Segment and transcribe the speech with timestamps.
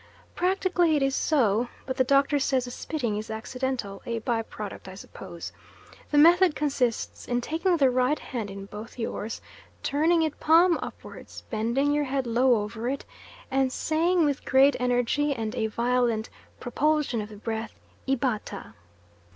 [0.33, 4.87] Practically it is so, but the Doctor says the spitting is accidental, a by product
[4.87, 5.51] I suppose.
[6.09, 9.41] The method consists in taking the right hand in both yours,
[9.83, 13.05] turning it palm upwards, bending your head low over it,
[13.51, 18.73] and saying with great energy and a violent propulsion of the breath, Ibata.